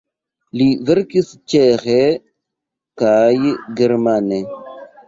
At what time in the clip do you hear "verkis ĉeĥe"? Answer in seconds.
0.87-1.99